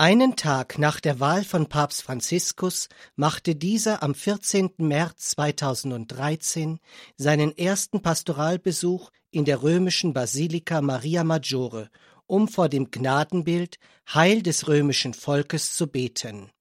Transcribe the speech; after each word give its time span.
Einen 0.00 0.36
Tag 0.36 0.78
nach 0.78 1.00
der 1.00 1.18
Wahl 1.18 1.42
von 1.42 1.68
Papst 1.68 2.04
Franziskus 2.04 2.88
machte 3.16 3.56
dieser 3.56 4.00
am 4.00 4.14
14. 4.14 4.74
März 4.76 5.30
2013 5.30 6.78
seinen 7.16 7.58
ersten 7.58 8.00
Pastoralbesuch 8.00 9.10
in 9.32 9.44
der 9.44 9.60
römischen 9.60 10.12
Basilika 10.12 10.82
Maria 10.82 11.24
Maggiore, 11.24 11.90
um 12.28 12.46
vor 12.46 12.68
dem 12.68 12.92
Gnadenbild 12.92 13.80
Heil 14.14 14.40
des 14.44 14.68
römischen 14.68 15.14
Volkes 15.14 15.74
zu 15.74 15.88
beten. 15.88 16.52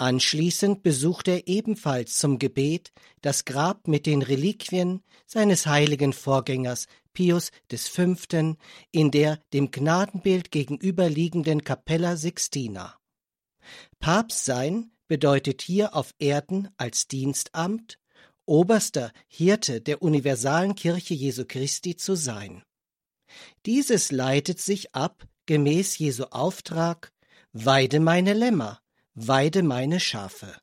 Anschließend 0.00 0.82
besuchte 0.82 1.32
er 1.32 1.46
ebenfalls 1.46 2.16
zum 2.16 2.38
Gebet 2.38 2.90
das 3.20 3.44
Grab 3.44 3.86
mit 3.86 4.06
den 4.06 4.22
Reliquien 4.22 5.02
seines 5.26 5.66
heiligen 5.66 6.14
Vorgängers 6.14 6.86
Pius 7.12 7.50
V. 7.70 8.14
in 8.92 9.10
der 9.10 9.42
dem 9.52 9.70
Gnadenbild 9.70 10.50
gegenüberliegenden 10.50 11.64
Capella 11.64 12.16
Sixtina. 12.16 12.96
Papst 13.98 14.46
sein 14.46 14.90
bedeutet 15.06 15.60
hier 15.60 15.94
auf 15.94 16.14
Erden 16.18 16.70
als 16.78 17.06
Dienstamt, 17.06 17.98
oberster 18.46 19.12
Hirte 19.28 19.82
der 19.82 20.00
universalen 20.00 20.76
Kirche 20.76 21.12
Jesu 21.12 21.44
Christi 21.46 21.94
zu 21.94 22.14
sein. 22.14 22.62
Dieses 23.66 24.12
leitet 24.12 24.60
sich 24.60 24.94
ab 24.94 25.28
gemäß 25.44 25.98
Jesu 25.98 26.24
Auftrag 26.30 27.12
Weide 27.52 28.00
meine 28.00 28.32
Lämmer, 28.32 28.80
weide 29.14 29.62
meine 29.62 30.00
Schafe. 30.00 30.56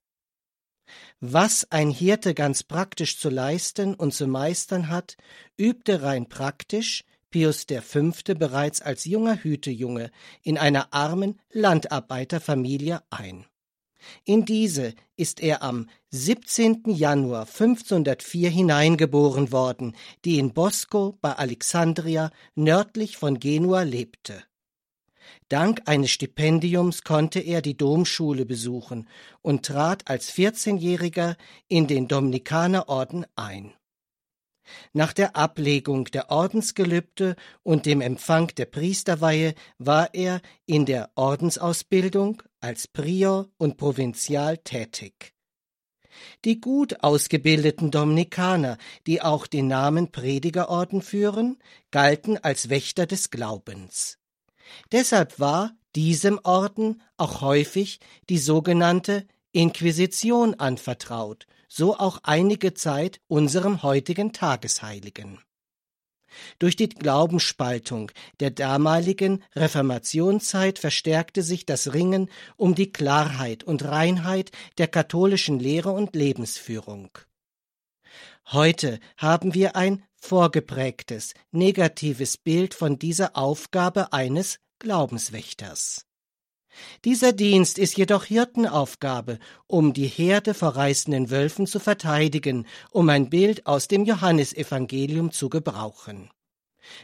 Was 1.20 1.70
ein 1.72 1.90
Hirte 1.90 2.34
ganz 2.34 2.64
praktisch 2.64 3.20
zu 3.20 3.30
leisten 3.30 3.96
und 3.96 4.14
zu 4.14 4.28
meistern 4.28 4.90
hat, 4.90 5.18
übte 5.58 6.02
rein 6.02 6.30
praktisch 6.30 7.04
Pius 7.30 7.66
V. 7.66 8.12
bereits 8.36 8.82
als 8.82 9.06
junger 9.06 9.44
Hütejunge 9.44 10.12
in 10.44 10.58
einer 10.58 10.94
armen 10.94 11.40
Landarbeiterfamilie 11.52 13.02
ein. 13.10 13.46
In 14.24 14.46
diese 14.46 14.94
ist 15.18 15.42
er 15.42 15.62
am 15.64 15.90
17. 16.12 16.84
Januar 16.86 17.42
1504 17.42 18.50
hineingeboren 18.50 19.52
worden, 19.52 19.96
die 20.24 20.40
in 20.40 20.54
Bosco 20.54 21.18
bei 21.20 21.34
Alexandria 21.34 22.32
nördlich 22.56 23.18
von 23.18 23.40
Genua 23.40 23.82
lebte. 23.82 24.44
Dank 25.50 25.82
eines 25.86 26.12
Stipendiums 26.12 27.04
konnte 27.04 27.40
er 27.40 27.62
die 27.62 27.78
Domschule 27.78 28.46
besuchen 28.46 29.08
und 29.42 29.66
trat 29.66 30.10
als 30.10 30.32
14-Jähriger 30.34 31.36
in 31.68 31.88
den 31.88 32.08
Dominikanerorden 32.08 33.26
ein. 33.36 33.74
Nach 34.94 35.14
der 35.14 35.36
Ablegung 35.36 36.06
der 36.06 36.30
Ordensgelübde 36.30 37.36
und 37.64 37.86
dem 37.86 38.02
Empfang 38.02 38.48
der 38.56 38.66
Priesterweihe 38.66 39.54
war 39.78 40.14
er 40.14 40.42
in 40.66 40.86
der 40.86 41.12
Ordensausbildung 41.16 42.44
als 42.60 42.88
Prior 42.88 43.50
und 43.58 43.78
Provinzial 43.78 44.58
tätig. 44.58 45.34
Die 46.46 46.60
gut 46.60 47.04
ausgebildeten 47.04 47.92
Dominikaner, 47.92 48.78
die 49.06 49.22
auch 49.22 49.48
den 49.48 49.68
Namen 49.68 50.12
Predigerorden 50.12 51.02
führen, 51.02 51.60
galten 51.92 52.38
als 52.38 52.70
Wächter 52.70 53.06
des 53.06 53.30
Glaubens. 53.30 54.18
Deshalb 54.92 55.40
war 55.40 55.72
diesem 55.96 56.40
Orden 56.44 57.02
auch 57.18 57.42
häufig 57.42 58.00
die 58.30 58.38
sogenannte 58.38 59.26
Inquisition 59.52 60.54
anvertraut, 60.56 61.48
so 61.68 61.98
auch 61.98 62.20
einige 62.24 62.74
Zeit 62.74 63.20
unserem 63.28 63.84
heutigen 63.84 64.34
Tagesheiligen. 64.34 65.40
Durch 66.60 66.76
die 66.76 66.90
Glaubensspaltung 66.90 68.12
der 68.40 68.52
damaligen 68.52 69.44
Reformationszeit 69.56 70.78
verstärkte 70.80 71.42
sich 71.42 71.66
das 71.66 71.94
Ringen 71.94 72.30
um 72.58 72.76
die 72.76 72.92
Klarheit 72.92 73.64
und 73.64 73.84
Reinheit 73.84 74.52
der 74.78 74.88
katholischen 74.88 75.60
Lehre 75.60 75.92
und 75.92 76.16
Lebensführung. 76.16 77.10
Heute 78.52 79.00
haben 79.18 79.54
wir 79.54 79.76
ein 79.76 80.04
vorgeprägtes, 80.18 81.34
negatives 81.52 82.38
Bild 82.38 82.74
von 82.74 83.00
dieser 83.00 83.36
Aufgabe 83.36 84.14
eines 84.14 84.60
Glaubenswächters. 84.80 86.06
Dieser 87.06 87.34
Dienst 87.34 87.80
ist 87.80 87.98
jedoch 87.98 88.26
Hirtenaufgabe, 88.26 89.40
um 89.68 89.94
die 89.94 90.08
Herde 90.08 90.54
vor 90.54 90.76
reißenden 90.76 91.30
Wölfen 91.30 91.66
zu 91.68 91.80
verteidigen, 91.80 92.68
um 92.92 93.10
ein 93.10 93.30
Bild 93.30 93.66
aus 93.66 93.88
dem 93.88 94.06
Johannesevangelium 94.06 95.32
zu 95.32 95.50
gebrauchen. 95.50 96.30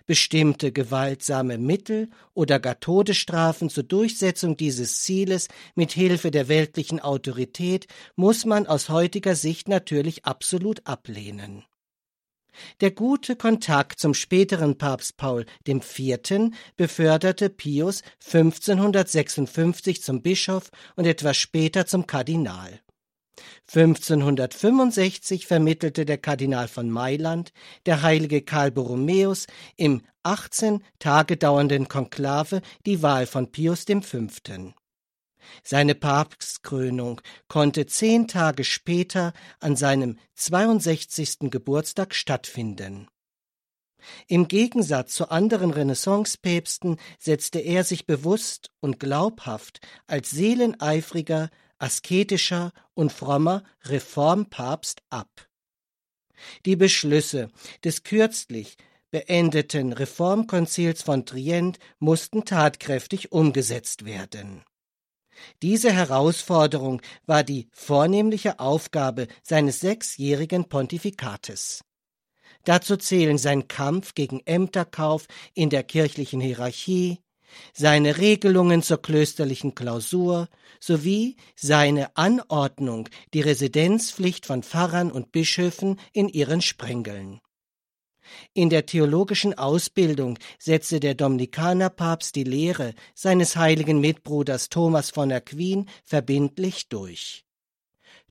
Bestimmte 0.05 0.71
gewaltsame 0.71 1.57
Mittel 1.57 2.09
oder 2.33 2.59
gar 2.59 2.79
Todesstrafen 2.79 3.69
zur 3.69 3.83
Durchsetzung 3.83 4.55
dieses 4.55 5.03
Zieles 5.03 5.49
mit 5.75 5.91
Hilfe 5.91 6.31
der 6.31 6.47
weltlichen 6.47 6.99
Autorität 7.01 7.87
muss 8.15 8.45
man 8.45 8.65
aus 8.65 8.89
heutiger 8.89 9.35
Sicht 9.35 9.67
natürlich 9.67 10.25
absolut 10.25 10.85
ablehnen. 10.87 11.65
Der 12.81 12.91
gute 12.91 13.35
Kontakt 13.35 13.99
zum 13.99 14.13
späteren 14.13 14.77
Papst 14.77 15.17
Paul 15.17 15.45
IV. 15.67 16.51
beförderte 16.75 17.49
Pius 17.49 18.03
1556 18.25 20.01
zum 20.01 20.21
Bischof 20.21 20.69
und 20.95 21.05
etwas 21.05 21.37
später 21.37 21.85
zum 21.85 22.07
Kardinal. 22.07 22.81
1565 23.67 25.47
vermittelte 25.47 26.05
der 26.05 26.17
Kardinal 26.17 26.67
von 26.67 26.89
Mailand, 26.89 27.51
der 27.85 28.01
heilige 28.01 28.41
Karl 28.41 28.71
Borromäus, 28.71 29.47
im 29.77 30.01
18 30.23 30.83
Tage 30.99 31.37
dauernden 31.37 31.87
Konklave 31.87 32.61
die 32.85 33.01
Wahl 33.01 33.25
von 33.25 33.51
Pius 33.51 33.85
V. 33.85 34.27
Seine 35.63 35.95
Papstkrönung 35.95 37.21
konnte 37.47 37.85
zehn 37.85 38.27
Tage 38.27 38.63
später 38.63 39.33
an 39.59 39.75
seinem 39.75 40.17
62. 40.35 41.49
Geburtstag 41.51 42.15
stattfinden. 42.15 43.07
Im 44.27 44.47
Gegensatz 44.47 45.15
zu 45.15 45.29
anderen 45.29 45.71
Renaissancepäpsten 45.71 46.97
setzte 47.19 47.59
er 47.59 47.83
sich 47.83 48.05
bewusst 48.05 48.69
und 48.81 48.99
glaubhaft 48.99 49.79
als 50.07 50.31
seeleneifriger, 50.31 51.49
asketischer 51.77 52.71
und 52.93 53.11
frommer 53.11 53.63
Reformpapst 53.85 55.01
ab. 55.09 55.47
Die 56.65 56.75
Beschlüsse 56.75 57.49
des 57.83 58.03
kürzlich 58.03 58.77
beendeten 59.11 59.93
Reformkonzils 59.93 61.03
von 61.03 61.25
Trient 61.25 61.77
mussten 61.99 62.45
tatkräftig 62.45 63.31
umgesetzt 63.31 64.05
werden. 64.05 64.63
Diese 65.61 65.91
Herausforderung 65.91 67.01
war 67.25 67.43
die 67.43 67.67
vornehmliche 67.71 68.59
Aufgabe 68.59 69.27
seines 69.41 69.79
sechsjährigen 69.79 70.69
Pontifikates. 70.69 71.83
Dazu 72.65 72.95
zählen 72.97 73.37
sein 73.37 73.67
Kampf 73.67 74.13
gegen 74.13 74.41
Ämterkauf 74.45 75.27
in 75.53 75.69
der 75.69 75.83
kirchlichen 75.83 76.39
Hierarchie, 76.39 77.19
seine 77.73 78.17
Regelungen 78.17 78.81
zur 78.81 79.01
klösterlichen 79.01 79.75
Klausur 79.75 80.47
sowie 80.79 81.37
seine 81.55 82.15
Anordnung, 82.17 83.09
die 83.33 83.41
Residenzpflicht 83.41 84.45
von 84.45 84.63
Pfarrern 84.63 85.11
und 85.11 85.31
Bischöfen 85.31 85.99
in 86.13 86.29
ihren 86.29 86.61
Sprengeln. 86.61 87.41
In 88.53 88.69
der 88.69 88.85
theologischen 88.85 89.57
Ausbildung 89.57 90.39
setzte 90.59 90.99
der 90.99 91.15
Dominikanerpapst 91.15 92.35
die 92.35 92.43
Lehre 92.43 92.93
seines 93.13 93.55
heiligen 93.55 93.99
Mitbruders 93.99 94.69
Thomas 94.69 95.09
von 95.09 95.31
Aquin 95.31 95.87
verbindlich 96.03 96.89
durch. 96.89 97.45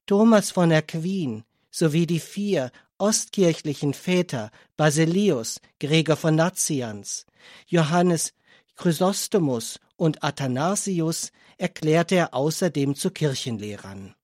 Thomas 0.06 0.50
von 0.50 0.72
Aquin 0.72 1.44
sowie 1.70 2.06
die 2.06 2.20
vier 2.20 2.70
ostkirchlichen 2.98 3.94
Väter 3.94 4.50
Basilius, 4.76 5.60
Gregor 5.80 6.16
von 6.16 6.36
Nazianz, 6.36 7.26
Johannes 7.66 8.32
Chrysostomus 8.76 9.78
und 9.96 10.24
Athanasius 10.24 11.32
erklärte 11.56 12.16
er 12.16 12.34
außerdem 12.34 12.94
zu 12.94 13.10
Kirchenlehrern. 13.10 14.14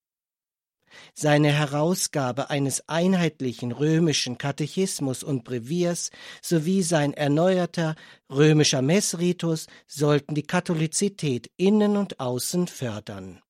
Seine 1.15 1.53
Herausgabe 1.53 2.51
eines 2.51 2.89
einheitlichen 2.89 3.73
römischen 3.73 4.39
Katechismus 4.39 5.23
und 5.23 5.45
Breviers 5.45 6.11
sowie 6.43 6.83
sein 6.83 7.13
erneuerter 7.13 7.95
römischer 8.31 8.83
Messritus 8.83 9.67
sollten 9.87 10.35
die 10.35 10.43
Katholizität 10.43 11.51
innen 11.57 11.97
und 11.97 12.21
außen 12.21 12.67
fördern. 12.69 13.41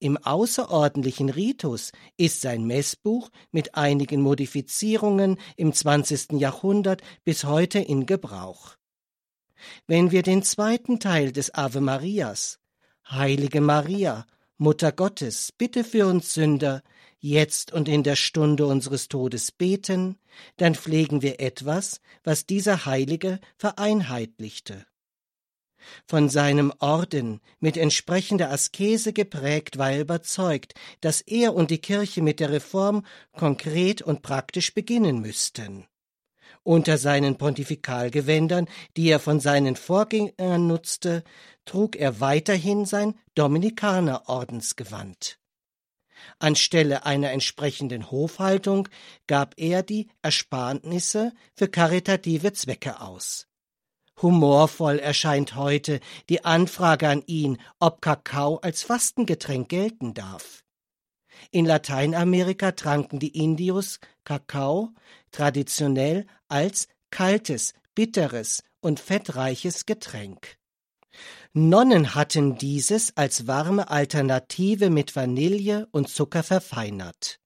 Im 0.00 0.16
außerordentlichen 0.16 1.28
Ritus 1.28 1.92
ist 2.16 2.40
sein 2.40 2.64
Messbuch 2.64 3.30
mit 3.50 3.74
einigen 3.74 4.20
Modifizierungen 4.20 5.38
im 5.56 5.72
20. 5.72 6.32
Jahrhundert 6.32 7.02
bis 7.24 7.44
heute 7.44 7.78
in 7.78 8.06
Gebrauch. 8.06 8.76
Wenn 9.86 10.10
wir 10.10 10.22
den 10.22 10.42
zweiten 10.42 11.00
Teil 11.00 11.32
des 11.32 11.54
Ave 11.54 11.80
Marias, 11.80 12.58
Heilige 13.10 13.60
Maria, 13.60 14.26
Mutter 14.60 14.90
Gottes, 14.90 15.52
bitte 15.52 15.84
für 15.84 16.08
uns 16.08 16.34
Sünder, 16.34 16.82
jetzt 17.20 17.72
und 17.72 17.88
in 17.88 18.02
der 18.02 18.16
Stunde 18.16 18.66
unseres 18.66 19.06
Todes 19.06 19.52
beten, 19.52 20.18
dann 20.56 20.74
pflegen 20.74 21.22
wir 21.22 21.40
etwas, 21.40 22.00
was 22.24 22.44
dieser 22.44 22.84
Heilige 22.84 23.38
vereinheitlichte. 23.56 24.84
Von 26.06 26.28
seinem 26.28 26.72
Orden, 26.80 27.40
mit 27.60 27.76
entsprechender 27.76 28.50
Askese 28.50 29.12
geprägt, 29.12 29.78
war 29.78 29.92
er 29.92 30.00
überzeugt, 30.00 30.74
dass 31.00 31.20
er 31.20 31.54
und 31.54 31.70
die 31.70 31.78
Kirche 31.78 32.20
mit 32.20 32.40
der 32.40 32.50
Reform 32.50 33.06
konkret 33.36 34.02
und 34.02 34.22
praktisch 34.22 34.74
beginnen 34.74 35.20
müssten. 35.20 35.86
Unter 36.64 36.98
seinen 36.98 37.38
Pontifikalgewändern, 37.38 38.66
die 38.96 39.08
er 39.08 39.20
von 39.20 39.38
seinen 39.38 39.76
Vorgängern 39.76 40.66
nutzte, 40.66 41.22
trug 41.68 41.96
er 41.96 42.20
weiterhin 42.20 42.86
sein 42.86 43.14
Dominikanerordensgewand. 43.34 45.38
Anstelle 46.38 47.04
einer 47.06 47.30
entsprechenden 47.30 48.10
Hofhaltung 48.10 48.88
gab 49.26 49.54
er 49.56 49.82
die 49.82 50.08
Ersparnisse 50.22 51.32
für 51.54 51.68
karitative 51.68 52.54
Zwecke 52.54 53.00
aus. 53.00 53.46
Humorvoll 54.20 54.98
erscheint 54.98 55.54
heute 55.54 56.00
die 56.28 56.44
Anfrage 56.44 57.08
an 57.08 57.22
ihn, 57.26 57.58
ob 57.78 58.02
Kakao 58.02 58.56
als 58.56 58.82
Fastengetränk 58.82 59.68
gelten 59.68 60.12
darf. 60.14 60.64
In 61.52 61.66
Lateinamerika 61.66 62.72
tranken 62.72 63.20
die 63.20 63.38
Indios 63.38 64.00
Kakao 64.24 64.90
traditionell 65.30 66.26
als 66.48 66.88
kaltes, 67.10 67.74
bitteres 67.94 68.64
und 68.80 68.98
fettreiches 68.98 69.86
Getränk. 69.86 70.57
Nonnen 71.52 72.14
hatten 72.14 72.58
dieses 72.58 73.16
als 73.16 73.46
warme 73.46 73.90
Alternative 73.90 74.90
mit 74.90 75.16
Vanille 75.16 75.88
und 75.90 76.08
Zucker 76.08 76.42
verfeinert. 76.42 77.40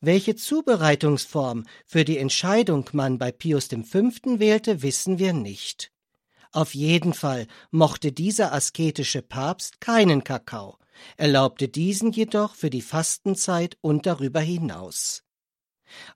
Welche 0.00 0.36
Zubereitungsform 0.36 1.64
für 1.84 2.04
die 2.04 2.18
Entscheidung 2.18 2.88
man 2.92 3.18
bei 3.18 3.32
Pius 3.32 3.66
V. 3.66 3.98
wählte, 4.38 4.82
wissen 4.82 5.18
wir 5.18 5.32
nicht. 5.32 5.92
Auf 6.52 6.74
jeden 6.74 7.12
Fall 7.12 7.46
mochte 7.70 8.12
dieser 8.12 8.52
asketische 8.52 9.20
Papst 9.20 9.80
keinen 9.80 10.24
Kakao, 10.24 10.78
erlaubte 11.16 11.68
diesen 11.68 12.12
jedoch 12.12 12.54
für 12.54 12.70
die 12.70 12.80
Fastenzeit 12.80 13.76
und 13.82 14.06
darüber 14.06 14.40
hinaus. 14.40 15.25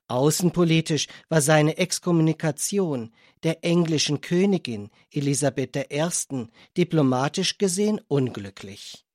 Außenpolitisch 0.07 1.07
war 1.29 1.41
seine 1.41 1.77
Exkommunikation 1.77 3.11
der 3.43 3.63
englischen 3.63 4.21
Königin 4.21 4.89
Elisabeth 5.11 5.75
I. 5.75 6.47
diplomatisch 6.77 7.57
gesehen 7.57 7.99
unglücklich. 8.07 9.05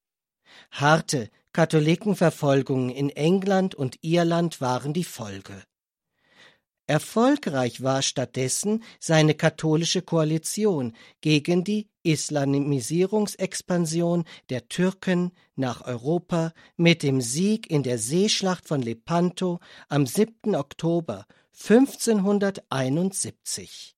Harte 0.70 1.30
Katholikenverfolgungen 1.52 2.90
in 2.90 3.10
England 3.10 3.74
und 3.74 3.98
Irland 4.02 4.60
waren 4.60 4.92
die 4.92 5.04
Folge. 5.04 5.62
Erfolgreich 6.88 7.82
war 7.82 8.00
stattdessen 8.00 8.84
seine 9.00 9.34
katholische 9.34 10.02
Koalition 10.02 10.92
gegen 11.20 11.64
die 11.64 11.88
Islamisierungsexpansion 12.04 14.22
der 14.50 14.68
Türken 14.68 15.32
nach 15.56 15.84
Europa 15.84 16.52
mit 16.76 17.02
dem 17.02 17.20
Sieg 17.20 17.68
in 17.68 17.82
der 17.82 17.98
Seeschlacht 17.98 18.68
von 18.68 18.82
Lepanto 18.82 19.58
am 19.88 20.06
7. 20.06 20.54
Oktober 20.54 21.26
1571. 21.60 23.96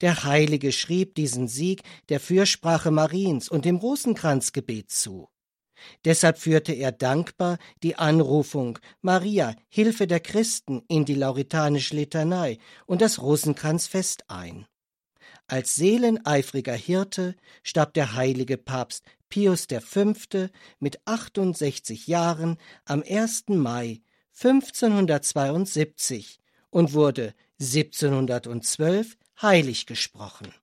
Der 0.00 0.24
Heilige 0.24 0.72
schrieb 0.72 1.14
diesen 1.14 1.46
Sieg 1.46 1.82
der 2.08 2.20
Fürsprache 2.20 2.90
Mariens 2.90 3.50
und 3.50 3.66
dem 3.66 3.76
Rosenkranzgebet 3.76 4.90
zu. 4.90 5.28
Deshalb 6.04 6.38
führte 6.38 6.72
er 6.72 6.92
dankbar 6.92 7.58
die 7.82 7.96
Anrufung 7.96 8.78
Maria, 9.00 9.54
Hilfe 9.68 10.06
der 10.06 10.20
Christen 10.20 10.82
in 10.88 11.04
die 11.04 11.14
lauritanische 11.14 11.96
Litanei 11.96 12.58
und 12.86 13.00
das 13.00 13.20
Rosenkranzfest 13.20 14.28
ein. 14.28 14.66
Als 15.46 15.76
seeleneifriger 15.76 16.74
Hirte 16.74 17.34
starb 17.62 17.94
der 17.94 18.14
heilige 18.14 18.58
Papst 18.58 19.04
Pius 19.28 19.66
V. 19.66 20.14
mit 20.78 21.00
68 21.06 22.06
Jahren 22.06 22.58
am 22.84 23.02
1. 23.02 23.44
Mai 23.48 24.02
1572 24.40 26.38
und 26.70 26.92
wurde 26.92 27.34
1712 27.60 29.16
heilig 29.40 29.86
gesprochen. 29.86 30.54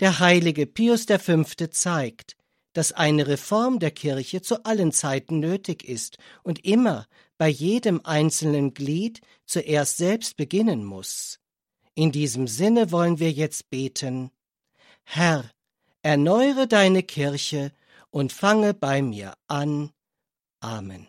Der 0.00 0.18
heilige 0.18 0.66
Pius 0.66 1.04
V. 1.04 1.44
zeigt, 1.70 2.36
dass 2.78 2.92
eine 2.92 3.26
Reform 3.26 3.80
der 3.80 3.90
Kirche 3.90 4.40
zu 4.40 4.64
allen 4.64 4.92
Zeiten 4.92 5.40
nötig 5.40 5.82
ist 5.82 6.16
und 6.44 6.64
immer 6.64 7.08
bei 7.36 7.48
jedem 7.48 8.00
einzelnen 8.04 8.72
Glied 8.72 9.20
zuerst 9.46 9.96
selbst 9.96 10.36
beginnen 10.36 10.84
muss. 10.84 11.40
In 11.96 12.12
diesem 12.12 12.46
Sinne 12.46 12.92
wollen 12.92 13.18
wir 13.18 13.32
jetzt 13.32 13.68
beten 13.68 14.30
Herr, 15.02 15.50
erneuere 16.02 16.68
deine 16.68 17.02
Kirche 17.02 17.72
und 18.10 18.32
fange 18.32 18.74
bei 18.74 19.02
mir 19.02 19.34
an. 19.48 19.90
Amen. 20.60 21.08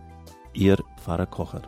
Ihr 0.53 0.77
Pfarrer 0.97 1.27
Kocher. 1.27 1.61